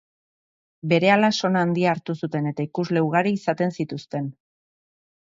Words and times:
Berehala 0.93 1.27
sona 1.41 1.59
handia 1.65 1.91
hartu 1.91 2.15
zuten 2.27 2.47
eta 2.51 2.65
ikusle 2.69 3.03
ugari 3.09 3.33
izaten 3.41 3.75
zituzten. 3.83 4.31